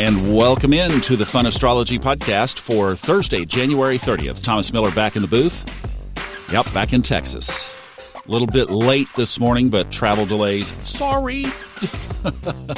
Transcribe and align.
and 0.00 0.32
welcome 0.32 0.72
in 0.72 1.00
to 1.00 1.16
the 1.16 1.26
Fun 1.26 1.46
Astrology 1.46 1.98
Podcast 1.98 2.60
for 2.60 2.94
Thursday, 2.94 3.44
January 3.44 3.98
30th. 3.98 4.42
Thomas 4.44 4.72
Miller 4.72 4.92
back 4.92 5.16
in 5.16 5.22
the 5.22 5.28
booth. 5.28 5.64
Yep, 6.52 6.72
back 6.72 6.92
in 6.92 7.02
Texas. 7.02 7.68
A 8.14 8.30
little 8.30 8.46
bit 8.46 8.70
late 8.70 9.08
this 9.16 9.40
morning, 9.40 9.70
but 9.70 9.90
travel 9.90 10.24
delays. 10.24 10.68
Sorry. 10.88 11.46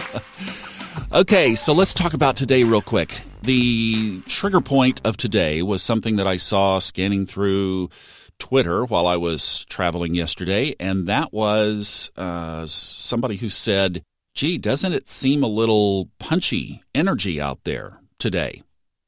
okay, 1.13 1.55
so 1.55 1.75
let's 1.75 1.93
talk 1.93 2.15
about 2.15 2.39
today 2.39 2.65
real 2.65 2.81
quick. 2.81 3.21
The 3.43 4.23
trigger 4.23 4.63
point 4.63 5.03
of 5.05 5.19
today 5.19 5.61
was 5.61 5.83
something 5.83 6.17
that 6.17 6.27
I 6.27 6.39
saw 6.39 6.79
scanning 6.79 7.27
through 7.27 7.91
Twitter 8.39 8.87
while 8.87 9.07
I 9.07 9.17
was 9.17 9.67
traveling 9.67 10.15
yesterday, 10.15 10.75
and 10.81 11.07
that 11.09 11.35
was 11.35 12.13
uh, 12.17 12.65
somebody 12.67 13.37
who 13.37 13.51
said, 13.51 14.05
gee, 14.41 14.57
doesn't 14.57 14.95
it 14.95 15.07
seem 15.07 15.43
a 15.43 15.47
little 15.47 16.09
punchy 16.19 16.81
energy 16.95 17.39
out 17.39 17.63
there 17.65 17.99
today? 18.19 18.63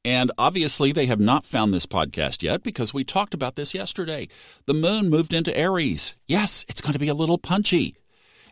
And 0.05 0.31
obviously, 0.37 0.91
they 0.91 1.07
have 1.07 1.19
not 1.19 1.43
found 1.43 1.73
this 1.73 1.87
podcast 1.87 2.43
yet 2.43 2.61
because 2.61 2.93
we 2.93 3.03
talked 3.03 3.33
about 3.33 3.55
this 3.55 3.73
yesterday. 3.73 4.27
The 4.67 4.75
moon 4.75 5.09
moved 5.09 5.33
into 5.33 5.57
Aries. 5.57 6.15
Yes, 6.27 6.65
it's 6.69 6.81
going 6.81 6.93
to 6.93 6.99
be 6.99 7.07
a 7.07 7.15
little 7.15 7.39
punchy. 7.39 7.95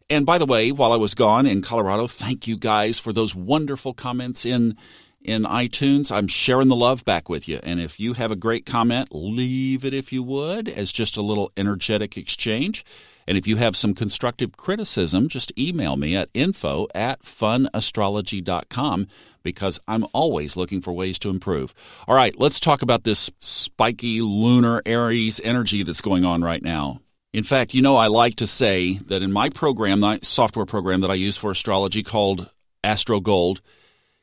And 0.09 0.25
by 0.25 0.39
the 0.39 0.47
way, 0.47 0.71
while 0.71 0.91
I 0.91 0.97
was 0.97 1.13
gone 1.13 1.45
in 1.45 1.61
Colorado, 1.61 2.07
thank 2.07 2.47
you 2.47 2.57
guys 2.57 2.97
for 2.97 3.13
those 3.13 3.35
wonderful 3.35 3.93
comments 3.93 4.43
in 4.43 4.75
in 5.21 5.43
iTunes. 5.43 6.11
I'm 6.11 6.27
sharing 6.27 6.67
the 6.67 6.75
love 6.75 7.05
back 7.05 7.29
with 7.29 7.47
you. 7.47 7.59
And 7.61 7.79
if 7.79 7.99
you 7.99 8.13
have 8.13 8.31
a 8.31 8.35
great 8.35 8.65
comment, 8.65 9.09
leave 9.11 9.85
it 9.85 9.93
if 9.93 10.11
you 10.11 10.23
would 10.23 10.67
as 10.67 10.91
just 10.91 11.15
a 11.15 11.21
little 11.21 11.51
energetic 11.55 12.17
exchange. 12.17 12.83
And 13.31 13.37
if 13.37 13.47
you 13.47 13.55
have 13.55 13.77
some 13.77 13.93
constructive 13.93 14.57
criticism, 14.57 15.29
just 15.29 15.57
email 15.57 15.95
me 15.95 16.17
at 16.17 16.27
info 16.33 16.87
at 16.93 17.21
funastrology.com 17.21 19.07
because 19.41 19.79
I'm 19.87 20.05
always 20.11 20.57
looking 20.57 20.81
for 20.81 20.91
ways 20.91 21.17
to 21.19 21.29
improve. 21.29 21.73
All 22.09 22.15
right, 22.15 22.37
let's 22.37 22.59
talk 22.59 22.81
about 22.81 23.05
this 23.05 23.31
spiky 23.39 24.19
lunar 24.19 24.81
Aries 24.85 25.39
energy 25.45 25.81
that's 25.81 26.01
going 26.01 26.25
on 26.25 26.43
right 26.43 26.61
now. 26.61 26.99
In 27.31 27.45
fact, 27.45 27.73
you 27.73 27.81
know, 27.81 27.95
I 27.95 28.07
like 28.07 28.35
to 28.35 28.47
say 28.47 28.95
that 29.07 29.23
in 29.23 29.31
my 29.31 29.47
program, 29.47 30.01
my 30.01 30.19
software 30.21 30.65
program 30.65 30.99
that 30.99 31.09
I 31.09 31.13
use 31.13 31.37
for 31.37 31.51
astrology 31.51 32.03
called 32.03 32.49
Astro 32.83 33.21
Gold, 33.21 33.61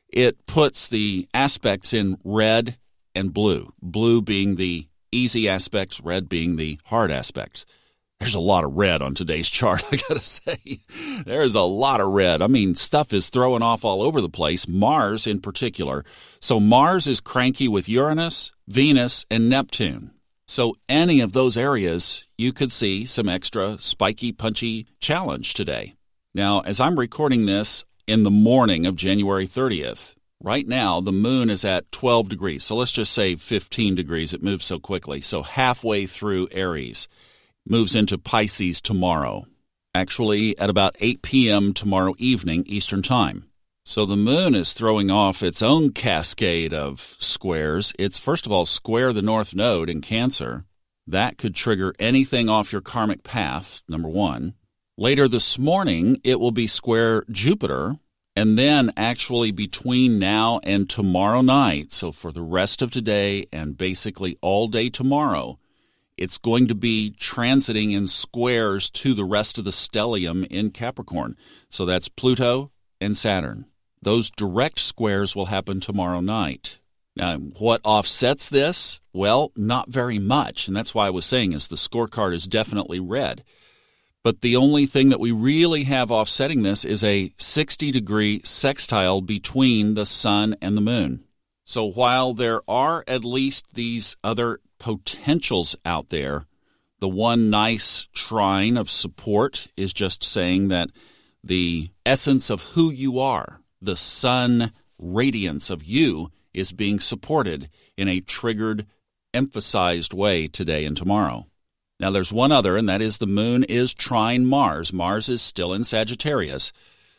it 0.07 0.45
puts 0.45 0.87
the 0.87 1.27
aspects 1.33 1.93
in 1.93 2.19
red 2.23 2.77
and 3.15 3.33
blue, 3.33 3.69
blue 3.81 4.21
being 4.21 4.53
the 4.53 4.87
easy 5.11 5.49
aspects, 5.49 5.99
red 5.99 6.29
being 6.29 6.57
the 6.57 6.79
hard 6.85 7.09
aspects. 7.09 7.65
There's 8.19 8.35
a 8.35 8.39
lot 8.39 8.65
of 8.65 8.75
red 8.75 9.01
on 9.01 9.15
today's 9.15 9.49
chart, 9.49 9.83
I 9.91 9.97
gotta 10.07 10.19
say. 10.19 10.81
There's 11.25 11.55
a 11.55 11.61
lot 11.61 12.01
of 12.01 12.09
red. 12.09 12.41
I 12.41 12.47
mean, 12.47 12.75
stuff 12.75 13.13
is 13.13 13.29
throwing 13.29 13.63
off 13.63 13.85
all 13.85 14.01
over 14.01 14.19
the 14.19 14.29
place, 14.29 14.67
Mars 14.67 15.25
in 15.25 15.39
particular. 15.39 16.03
So, 16.41 16.59
Mars 16.59 17.07
is 17.07 17.21
cranky 17.21 17.67
with 17.67 17.89
Uranus, 17.89 18.51
Venus, 18.67 19.25
and 19.31 19.49
Neptune. 19.49 20.11
So, 20.47 20.75
any 20.89 21.21
of 21.21 21.31
those 21.31 21.55
areas, 21.55 22.27
you 22.37 22.51
could 22.51 22.71
see 22.71 23.05
some 23.05 23.29
extra 23.29 23.77
spiky, 23.79 24.31
punchy 24.31 24.87
challenge 24.99 25.53
today. 25.53 25.95
Now, 26.35 26.59
as 26.61 26.79
I'm 26.79 26.99
recording 26.99 27.45
this 27.45 27.85
in 28.05 28.23
the 28.23 28.31
morning 28.31 28.85
of 28.85 28.95
January 28.95 29.47
30th, 29.47 30.15
right 30.41 30.67
now 30.67 30.99
the 30.99 31.11
moon 31.11 31.49
is 31.49 31.63
at 31.63 31.91
12 31.91 32.27
degrees. 32.27 32.65
So, 32.65 32.75
let's 32.75 32.91
just 32.91 33.13
say 33.13 33.35
15 33.35 33.95
degrees. 33.95 34.33
It 34.33 34.43
moves 34.43 34.65
so 34.65 34.77
quickly. 34.77 35.21
So, 35.21 35.41
halfway 35.41 36.05
through 36.05 36.49
Aries 36.51 37.07
moves 37.65 37.95
into 37.95 38.17
Pisces 38.17 38.81
tomorrow, 38.81 39.45
actually 39.93 40.57
at 40.57 40.69
about 40.69 40.95
8 40.99 41.21
p.m. 41.21 41.73
tomorrow 41.73 42.15
evening 42.17 42.63
Eastern 42.67 43.01
Time. 43.01 43.49
So 43.85 44.05
the 44.05 44.15
moon 44.15 44.53
is 44.53 44.73
throwing 44.73 45.09
off 45.09 45.41
its 45.41 45.61
own 45.61 45.91
cascade 45.93 46.73
of 46.73 47.17
squares. 47.19 47.91
It's 47.97 48.19
first 48.19 48.45
of 48.45 48.51
all 48.51 48.65
square 48.65 49.13
the 49.13 49.21
north 49.21 49.55
node 49.55 49.89
in 49.89 50.01
Cancer. 50.01 50.65
That 51.07 51.39
could 51.39 51.55
trigger 51.55 51.95
anything 51.97 52.49
off 52.49 52.71
your 52.71 52.81
karmic 52.81 53.23
path, 53.23 53.81
number 53.89 54.07
one. 54.07 54.53
Later 54.95 55.27
this 55.27 55.57
morning, 55.57 56.21
it 56.23 56.39
will 56.39 56.51
be 56.51 56.67
square 56.67 57.23
Jupiter, 57.31 57.95
and 58.35 58.59
then 58.59 58.91
actually 58.95 59.49
between 59.49 60.19
now 60.19 60.59
and 60.63 60.89
tomorrow 60.89 61.41
night, 61.41 61.91
so 61.91 62.11
for 62.11 62.31
the 62.31 62.41
rest 62.43 62.81
of 62.81 62.91
today 62.91 63.45
and 63.51 63.77
basically 63.77 64.37
all 64.41 64.67
day 64.67 64.89
tomorrow, 64.89 65.57
it's 66.19 66.37
going 66.37 66.67
to 66.67 66.75
be 66.75 67.15
transiting 67.17 67.95
in 67.95 68.05
squares 68.05 68.89
to 68.89 69.13
the 69.13 69.23
rest 69.23 69.57
of 69.57 69.63
the 69.63 69.71
stellium 69.71 70.45
in 70.47 70.69
Capricorn. 70.69 71.37
So 71.69 71.85
that's 71.85 72.09
Pluto 72.09 72.71
and 72.99 73.17
Saturn. 73.17 73.65
Those 74.01 74.29
direct 74.29 74.79
squares 74.79 75.33
will 75.33 75.45
happen 75.45 75.79
tomorrow 75.79 76.19
night. 76.19 76.79
Now, 77.15 77.37
what 77.37 77.79
offsets 77.85 78.49
this? 78.49 78.99
Well, 79.13 79.53
not 79.55 79.91
very 79.91 80.19
much. 80.19 80.67
And 80.67 80.75
that's 80.75 80.93
why 80.93 81.07
I 81.07 81.09
was 81.09 81.25
saying 81.25 81.53
is 81.53 81.69
the 81.69 81.77
scorecard 81.77 82.33
is 82.33 82.47
definitely 82.47 82.99
red. 82.99 83.45
But 84.21 84.41
the 84.41 84.57
only 84.57 84.85
thing 84.85 85.09
that 85.09 85.21
we 85.21 85.31
really 85.31 85.85
have 85.85 86.11
offsetting 86.11 86.63
this 86.63 86.83
is 86.83 87.01
a 87.01 87.31
60 87.37 87.91
degree 87.91 88.41
sextile 88.43 89.21
between 89.21 89.93
the 89.93 90.05
sun 90.05 90.57
and 90.61 90.75
the 90.75 90.81
moon. 90.81 91.23
So 91.63 91.89
while 91.89 92.33
there 92.33 92.61
are 92.69 93.05
at 93.07 93.23
least 93.23 93.73
these 93.73 94.17
other 94.21 94.59
potentials 94.79 95.75
out 95.85 96.09
there. 96.09 96.45
The 96.99 97.09
one 97.09 97.49
nice 97.49 98.07
trine 98.13 98.77
of 98.77 98.89
support 98.89 99.67
is 99.77 99.93
just 99.93 100.23
saying 100.23 100.69
that 100.69 100.89
the 101.43 101.89
essence 102.05 102.49
of 102.49 102.63
who 102.63 102.89
you 102.89 103.19
are, 103.19 103.61
the 103.81 103.95
sun 103.95 104.71
radiance 104.97 105.69
of 105.69 105.83
you, 105.83 106.29
is 106.53 106.71
being 106.71 106.99
supported 106.99 107.69
in 107.95 108.07
a 108.07 108.19
triggered, 108.19 108.85
emphasized 109.33 110.13
way 110.13 110.47
today 110.47 110.85
and 110.85 110.97
tomorrow. 110.97 111.45
Now, 111.99 112.11
there's 112.11 112.33
one 112.33 112.51
other, 112.51 112.77
and 112.77 112.87
that 112.87 113.01
is 113.01 113.17
the 113.17 113.27
moon 113.27 113.63
is 113.65 113.93
trine 113.93 114.45
Mars. 114.45 114.91
Mars 114.93 115.29
is 115.29 115.41
still 115.41 115.73
in 115.73 115.83
Sagittarius. 115.83 116.71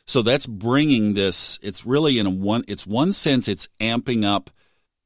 So 0.07 0.23
that's 0.23 0.47
bringing 0.47 1.15
this, 1.15 1.59
it's 1.63 1.87
really 1.87 2.19
in 2.19 2.41
one, 2.41 2.65
it's 2.67 2.87
one 2.87 3.13
sense, 3.13 3.47
it's 3.47 3.69
amping 3.79 4.25
up 4.25 4.51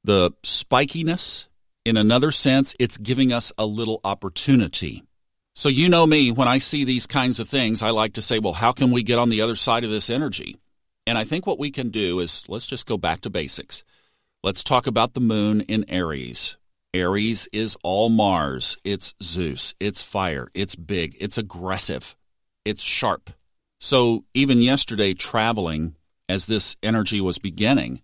the 0.04 0.30
spikiness 0.42 1.48
in 1.84 1.96
another 1.96 2.30
sense, 2.30 2.74
it's 2.78 2.96
giving 2.96 3.32
us 3.32 3.52
a 3.58 3.66
little 3.66 4.00
opportunity. 4.04 5.04
So, 5.54 5.68
you 5.68 5.88
know 5.88 6.06
me, 6.06 6.32
when 6.32 6.48
I 6.48 6.58
see 6.58 6.84
these 6.84 7.06
kinds 7.06 7.38
of 7.38 7.48
things, 7.48 7.82
I 7.82 7.90
like 7.90 8.14
to 8.14 8.22
say, 8.22 8.38
well, 8.38 8.54
how 8.54 8.72
can 8.72 8.90
we 8.90 9.02
get 9.02 9.18
on 9.18 9.28
the 9.28 9.42
other 9.42 9.54
side 9.54 9.84
of 9.84 9.90
this 9.90 10.10
energy? 10.10 10.56
And 11.06 11.16
I 11.16 11.24
think 11.24 11.46
what 11.46 11.58
we 11.58 11.70
can 11.70 11.90
do 11.90 12.18
is 12.18 12.48
let's 12.48 12.66
just 12.66 12.86
go 12.86 12.96
back 12.96 13.20
to 13.20 13.30
basics. 13.30 13.84
Let's 14.42 14.64
talk 14.64 14.86
about 14.86 15.14
the 15.14 15.20
moon 15.20 15.60
in 15.62 15.84
Aries. 15.88 16.56
Aries 16.92 17.48
is 17.52 17.76
all 17.82 18.08
Mars. 18.08 18.76
It's 18.84 19.14
Zeus. 19.22 19.74
It's 19.78 20.02
fire. 20.02 20.48
It's 20.54 20.76
big. 20.76 21.16
It's 21.20 21.38
aggressive. 21.38 22.16
It's 22.64 22.82
sharp. 22.82 23.30
So, 23.80 24.24
even 24.32 24.62
yesterday, 24.62 25.14
traveling 25.14 25.96
as 26.28 26.46
this 26.46 26.76
energy 26.82 27.20
was 27.20 27.38
beginning, 27.38 28.00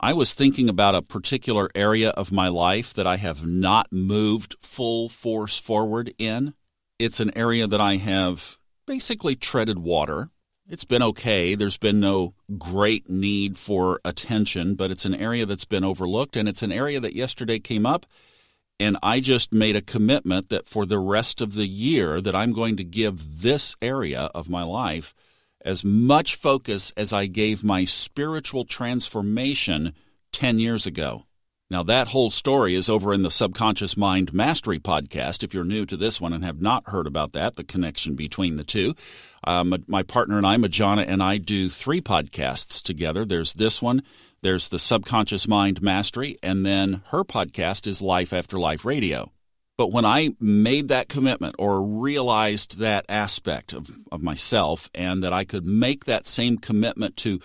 I 0.00 0.12
was 0.12 0.32
thinking 0.32 0.68
about 0.68 0.94
a 0.94 1.02
particular 1.02 1.68
area 1.74 2.10
of 2.10 2.30
my 2.30 2.46
life 2.46 2.94
that 2.94 3.06
I 3.06 3.16
have 3.16 3.44
not 3.44 3.92
moved 3.92 4.54
full 4.60 5.08
force 5.08 5.58
forward 5.58 6.14
in. 6.18 6.54
It's 7.00 7.18
an 7.18 7.36
area 7.36 7.66
that 7.66 7.80
I 7.80 7.96
have 7.96 8.58
basically 8.86 9.34
treaded 9.34 9.80
water. 9.80 10.30
It's 10.68 10.84
been 10.84 11.02
okay. 11.02 11.56
There's 11.56 11.78
been 11.78 11.98
no 11.98 12.34
great 12.58 13.10
need 13.10 13.56
for 13.56 14.00
attention, 14.04 14.76
but 14.76 14.92
it's 14.92 15.04
an 15.04 15.16
area 15.16 15.46
that's 15.46 15.64
been 15.64 15.84
overlooked. 15.84 16.36
And 16.36 16.48
it's 16.48 16.62
an 16.62 16.72
area 16.72 17.00
that 17.00 17.16
yesterday 17.16 17.58
came 17.58 17.84
up. 17.84 18.06
And 18.78 18.96
I 19.02 19.18
just 19.18 19.52
made 19.52 19.74
a 19.74 19.82
commitment 19.82 20.48
that 20.50 20.68
for 20.68 20.86
the 20.86 21.00
rest 21.00 21.40
of 21.40 21.54
the 21.54 21.66
year 21.66 22.20
that 22.20 22.36
I'm 22.36 22.52
going 22.52 22.76
to 22.76 22.84
give 22.84 23.40
this 23.40 23.74
area 23.82 24.30
of 24.32 24.48
my 24.48 24.62
life– 24.62 25.12
as 25.68 25.84
much 25.84 26.34
focus 26.34 26.94
as 26.96 27.12
I 27.12 27.26
gave 27.26 27.62
my 27.62 27.84
spiritual 27.84 28.64
transformation 28.64 29.92
10 30.32 30.58
years 30.58 30.86
ago. 30.86 31.24
Now, 31.70 31.82
that 31.82 32.08
whole 32.08 32.30
story 32.30 32.74
is 32.74 32.88
over 32.88 33.12
in 33.12 33.22
the 33.22 33.30
Subconscious 33.30 33.94
Mind 33.94 34.32
Mastery 34.32 34.78
podcast. 34.78 35.44
If 35.44 35.52
you're 35.52 35.64
new 35.64 35.84
to 35.84 35.98
this 35.98 36.18
one 36.18 36.32
and 36.32 36.42
have 36.42 36.62
not 36.62 36.88
heard 36.88 37.06
about 37.06 37.34
that, 37.34 37.56
the 37.56 37.64
connection 37.64 38.14
between 38.14 38.56
the 38.56 38.64
two, 38.64 38.94
um, 39.44 39.74
my 39.86 40.02
partner 40.02 40.38
and 40.38 40.46
I, 40.46 40.56
Majana, 40.56 41.04
and 41.06 41.22
I 41.22 41.36
do 41.36 41.68
three 41.68 42.00
podcasts 42.00 42.82
together. 42.82 43.26
There's 43.26 43.52
this 43.52 43.82
one, 43.82 44.02
there's 44.40 44.70
the 44.70 44.78
Subconscious 44.78 45.46
Mind 45.46 45.82
Mastery, 45.82 46.38
and 46.42 46.64
then 46.64 47.02
her 47.08 47.24
podcast 47.24 47.86
is 47.86 48.00
Life 48.00 48.32
After 48.32 48.58
Life 48.58 48.86
Radio. 48.86 49.30
But 49.78 49.92
when 49.92 50.04
I 50.04 50.30
made 50.40 50.88
that 50.88 51.08
commitment 51.08 51.54
or 51.56 51.80
realized 51.80 52.80
that 52.80 53.06
aspect 53.08 53.72
of, 53.72 53.88
of 54.10 54.24
myself 54.24 54.90
and 54.92 55.22
that 55.22 55.32
I 55.32 55.44
could 55.44 55.64
make 55.64 56.04
that 56.04 56.26
same 56.26 56.58
commitment 56.58 57.16
to 57.18 57.40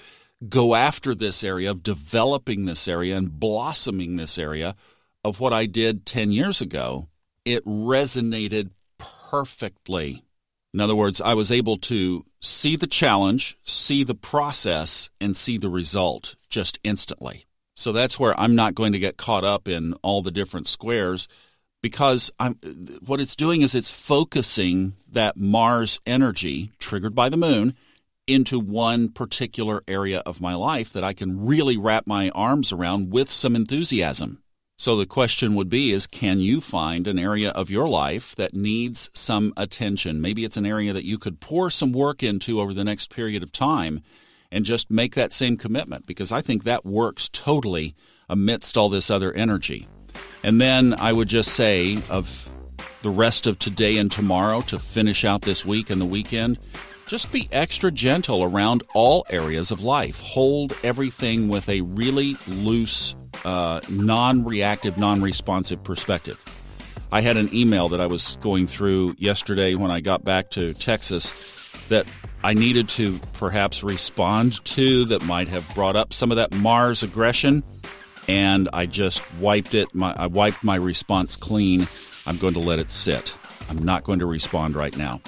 go 0.49 0.73
after 0.73 1.13
this 1.13 1.43
area, 1.43 1.69
of 1.69 1.83
developing 1.83 2.65
this 2.65 2.87
area 2.87 3.15
and 3.15 3.39
blossoming 3.39 4.17
this 4.17 4.39
area 4.39 4.73
of 5.23 5.39
what 5.39 5.53
I 5.53 5.67
did 5.67 6.07
10 6.07 6.31
years 6.31 6.59
ago, 6.59 7.07
it 7.45 7.63
resonated 7.65 8.71
perfectly. 8.97 10.23
In 10.73 10.79
other 10.79 10.95
words, 10.95 11.21
I 11.21 11.35
was 11.35 11.51
able 11.51 11.77
to 11.77 12.25
see 12.41 12.75
the 12.75 12.87
challenge, 12.87 13.57
see 13.63 14.03
the 14.03 14.15
process, 14.15 15.11
and 15.21 15.37
see 15.37 15.59
the 15.59 15.69
result 15.69 16.35
just 16.49 16.79
instantly. 16.83 17.45
So 17.75 17.91
that's 17.91 18.19
where 18.19 18.37
I'm 18.39 18.55
not 18.55 18.73
going 18.73 18.93
to 18.93 18.99
get 18.99 19.17
caught 19.17 19.43
up 19.43 19.67
in 19.67 19.93
all 20.01 20.23
the 20.23 20.31
different 20.31 20.67
squares 20.67 21.27
because 21.83 22.31
I'm, 22.39 22.53
what 23.05 23.19
it's 23.19 23.35
doing 23.35 23.61
is 23.61 23.75
it's 23.75 23.91
focusing 23.91 24.93
that 25.11 25.35
Mars 25.35 25.99
energy 26.07 26.71
triggered 26.79 27.13
by 27.13 27.27
the 27.27 27.37
moon 27.37 27.75
into 28.25 28.57
one 28.57 29.09
particular 29.09 29.83
area 29.85 30.19
of 30.19 30.39
my 30.39 30.55
life 30.55 30.93
that 30.93 31.03
I 31.03 31.11
can 31.11 31.45
really 31.45 31.75
wrap 31.75 32.07
my 32.07 32.29
arms 32.29 32.71
around 32.71 33.11
with 33.11 33.29
some 33.29 33.53
enthusiasm. 33.53 34.41
So 34.77 34.95
the 34.95 35.05
question 35.05 35.55
would 35.55 35.67
be 35.67 35.91
is 35.91 36.07
can 36.07 36.39
you 36.39 36.61
find 36.61 37.05
an 37.05 37.19
area 37.19 37.51
of 37.51 37.69
your 37.69 37.89
life 37.89 38.33
that 38.37 38.55
needs 38.55 39.09
some 39.13 39.53
attention? 39.57 40.21
Maybe 40.21 40.45
it's 40.45 40.57
an 40.57 40.65
area 40.65 40.93
that 40.93 41.05
you 41.05 41.17
could 41.17 41.41
pour 41.41 41.69
some 41.69 41.91
work 41.91 42.23
into 42.23 42.61
over 42.61 42.73
the 42.73 42.85
next 42.85 43.13
period 43.13 43.43
of 43.43 43.51
time 43.51 44.01
and 44.53 44.63
just 44.63 44.89
make 44.89 45.15
that 45.15 45.33
same 45.33 45.57
commitment 45.57 46.07
because 46.07 46.31
I 46.31 46.39
think 46.39 46.63
that 46.63 46.85
works 46.85 47.27
totally 47.27 47.93
amidst 48.29 48.77
all 48.77 48.87
this 48.87 49.11
other 49.11 49.33
energy. 49.33 49.85
And 50.43 50.59
then 50.59 50.93
I 50.93 51.13
would 51.13 51.29
just 51.29 51.53
say 51.53 51.99
of 52.09 52.49
the 53.01 53.09
rest 53.09 53.47
of 53.47 53.59
today 53.59 53.97
and 53.97 54.11
tomorrow 54.11 54.61
to 54.63 54.79
finish 54.79 55.23
out 55.25 55.41
this 55.43 55.65
week 55.65 55.89
and 55.89 55.99
the 56.01 56.05
weekend, 56.05 56.57
just 57.07 57.31
be 57.31 57.47
extra 57.51 57.91
gentle 57.91 58.43
around 58.43 58.83
all 58.93 59.25
areas 59.29 59.71
of 59.71 59.83
life. 59.83 60.19
Hold 60.21 60.77
everything 60.83 61.49
with 61.49 61.69
a 61.69 61.81
really 61.81 62.37
loose, 62.47 63.15
uh, 63.45 63.81
non 63.89 64.45
reactive, 64.45 64.97
non 64.97 65.21
responsive 65.21 65.83
perspective. 65.83 66.43
I 67.11 67.21
had 67.21 67.37
an 67.37 67.53
email 67.53 67.89
that 67.89 68.01
I 68.01 68.07
was 68.07 68.37
going 68.41 68.67
through 68.67 69.15
yesterday 69.19 69.75
when 69.75 69.91
I 69.91 69.99
got 69.99 70.23
back 70.23 70.49
to 70.51 70.73
Texas 70.73 71.33
that 71.89 72.07
I 72.43 72.53
needed 72.53 72.89
to 72.89 73.19
perhaps 73.33 73.83
respond 73.83 74.63
to 74.65 75.05
that 75.05 75.23
might 75.23 75.47
have 75.47 75.69
brought 75.75 75.95
up 75.95 76.11
some 76.11 76.31
of 76.31 76.37
that 76.37 76.51
Mars 76.51 77.03
aggression, 77.03 77.63
and 78.27 78.69
I 78.73 78.85
just 78.85 79.21
wiped 79.35 79.73
it. 79.73 79.93
My, 79.93 80.13
I 80.17 80.27
wiped 80.27 80.63
my 80.63 80.75
response 80.75 81.35
clean. 81.35 81.87
I'm 82.25 82.37
going 82.37 82.53
to 82.53 82.59
let 82.59 82.79
it 82.79 82.89
sit. 82.89 83.37
I'm 83.69 83.83
not 83.83 84.03
going 84.03 84.19
to 84.19 84.25
respond 84.25 84.75
right 84.75 84.95
now 84.97 85.21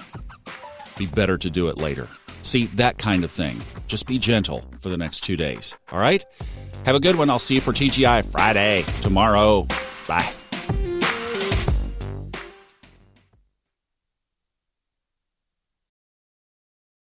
be 0.97 1.05
better 1.05 1.37
to 1.37 1.49
do 1.49 1.67
it 1.67 1.77
later. 1.77 2.07
See, 2.43 2.65
that 2.67 2.97
kind 2.97 3.23
of 3.23 3.31
thing. 3.31 3.59
Just 3.87 4.07
be 4.07 4.19
gentle 4.19 4.63
for 4.81 4.89
the 4.89 4.97
next 4.97 5.21
two 5.21 5.37
days. 5.37 5.75
All 5.91 5.99
right? 5.99 6.23
Have 6.85 6.95
a 6.95 6.99
good 6.99 7.15
one. 7.15 7.29
I'll 7.29 7.39
see 7.39 7.55
you 7.55 7.61
for 7.61 7.73
TGI 7.73 8.29
Friday 8.31 8.83
tomorrow. 9.01 9.67
Bye. 10.07 10.31